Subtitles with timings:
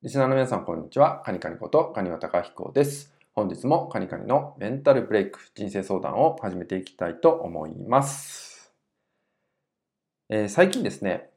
[0.00, 1.22] リスナーの皆さん、こんにちは。
[1.24, 3.12] カニカニことカニワタカヒコです。
[3.34, 8.72] 本日もカニカニのメンタルブレイク人生相談を始めていきたいと思います。
[10.28, 11.30] えー、最近ですね、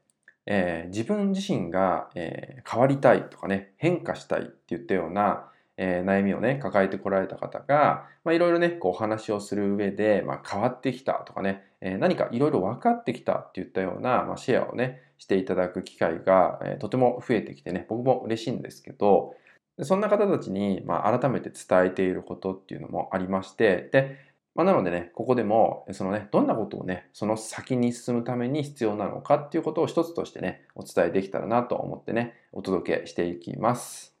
[0.46, 19.34] えー、自分自身が、えー、変わりたいとかね、変化したいって言ったような、え悩みをね、抱えてこられた方が、まあ、いろいろね、こうお話をする上で、まあ、変わってきたとかね、え何かいろいろ分かってきたっていったような、まあ、シェアをね、していただく機会が、えとても増えてきてね、僕も嬉しいんですけど、
[19.80, 24.18] そんな方たちに、まあ、改めて伝えていることっていうのもありまして、で、
[24.54, 34.11] まあ、なのでね、ここでも、そのね、どんなことをね、その先に進むために必要なのかっていうことを一つとしてね、お伝えできたらなと思ってね、お届けしていきます。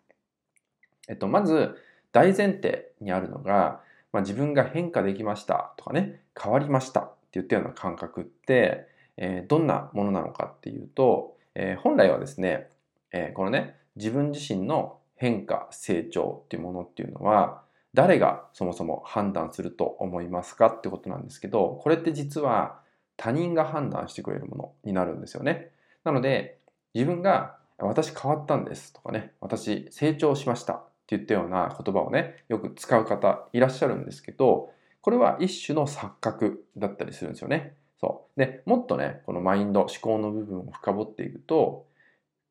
[1.12, 1.76] えっと、まず、
[2.10, 8.86] 大前提にあるのが、まあ、自分が変化できましたとかね、変わりましたっていったような感覚って、
[9.18, 12.68] えー、どんなものなのかっていうと、えー、本来はですね、
[13.12, 17.62] えー、このね自分自身の変化成長っていうものっていうのは
[17.94, 22.80] 誰がそもそも判断すると思いますかってことなんですけどこれって実は
[23.18, 25.70] 他人が判断してくれるものになるんですよね。
[26.04, 26.58] なので
[26.94, 34.70] 自分が私変わったんですとかね私成長しましたって言ったような言葉をねよく使う方いらっしゃるんですけど
[35.02, 37.74] これは一種の錯覚だったりするんですよね。
[38.00, 38.40] そう。
[38.40, 41.86] で、もっとね、このマインド、思考の部分を深掘っていくと、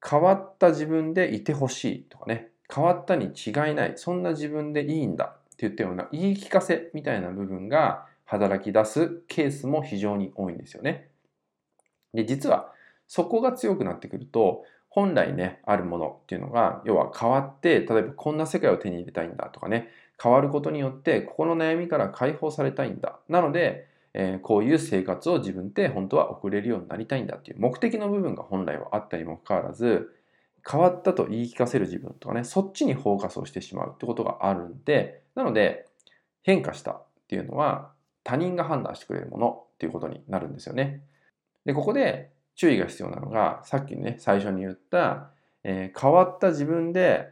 [0.05, 11.09] 変わった自分でいてほしいとかね、変わったに違いない、そんな自分でいいんだって言ったような言い聞かせみたいな部分が働き出すケースも非常に多いんですよね。
[12.13, 12.73] で、実は
[13.07, 19.87] そこが強くなってくると、本来ね、あるものっていうのが、要は変わって、例えばこんな世界を手に入れたいんだとかね、
[20.21, 23.17] 変わることによって、ここの悩みから解放されたいんだ。
[23.29, 30.13] なので、えー、こういう生活を自分で本当は送れるようになりたいんだっていう目的の部分が本来はあったにもかかわらず
[30.69, 35.85] 変わったと言い聞かせる自分とかねそっちにフォーカスをしてしまうってことがあるんでなので
[36.43, 37.91] 変化したっていうのは
[38.23, 41.01] 他人が判断してくれるものっていうことになるんですよね。
[41.65, 42.31] でここで
[42.61, 45.31] 注意が必要なのがさっきね最初に言った、
[45.63, 47.29] えー、変わった自分で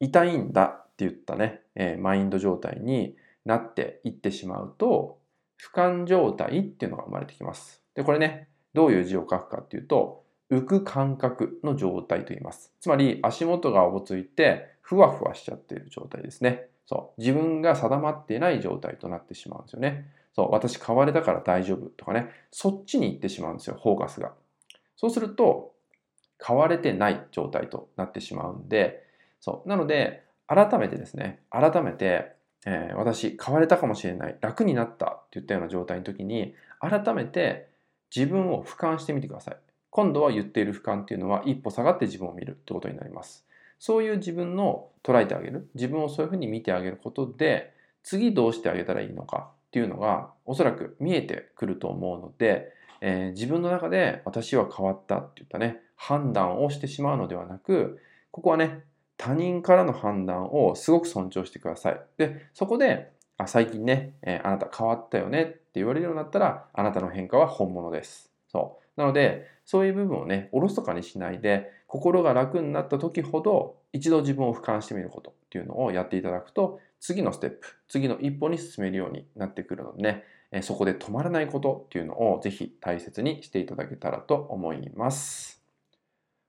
[0.00, 5.18] いたいんだって言ったね、えー、マインド状態になっていってしまうと
[5.62, 7.80] 俯瞰状態っていうのが生まれてきます。
[7.94, 12.72] で、これね、どういう字を書くかっていうと、浮く感覚の状態と言います。
[12.80, 16.66] つまり足元がおぼついてふわふわしちゃっている状態ですね。
[16.86, 17.20] そう。
[17.20, 20.06] 自分が定まっていない状態となってしまうんですよね。
[20.34, 20.50] そう。
[20.50, 22.28] 私変われたから大丈夫とかね。
[22.50, 24.32] そっちに行ってしまうんですよ、フォーカスが。
[25.02, 25.74] そうすると、
[26.44, 29.04] 変われてない状態となってしまうんで、
[29.40, 29.68] そう。
[29.68, 32.32] なので、改めてですね、改めて
[32.64, 37.68] えー、私変われたかもしれない楽になったって言ったような状態の時に改めて
[38.14, 39.56] 自分を俯瞰してみてください
[39.90, 43.44] 今度は言っている俯瞰っていうのは一歩下がって自分を見るってことになります
[43.78, 47.72] そういう自分の捉えてあげる自分をそういうふうに見てあげることで
[48.04, 58.84] 次どうしてあげたらいいのかっていうのがおそらく見えてくると思うので、えー、自分の中で私は変わったって言ったね判断をしてしまうのではなくここはね
[59.24, 62.00] 他人からの判断をすごく尊重してください。
[62.18, 68.32] で、そこで、あ最近ね、えー、あなた変わったよねって言われるようになったら、あなたの変化は本物です。
[68.48, 69.00] そう。
[69.00, 77.58] なので、そういう部分をね、おろそかにしないで、心が楽になった時ほど、一度自分を俯瞰してみることっていうのをやっていただくと、次のステップ、
[77.88, 85.62] 次の一歩に進めるようになってくるのでね、えそこで止まらないことっていうのをぜひ大切にしていただけたらと思います。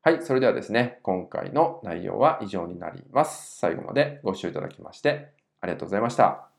[0.02, 3.58] はい、それではですね、今回の内容は以上になります。
[3.58, 6.53] 最後までご視聴いただきましてありがとうございました。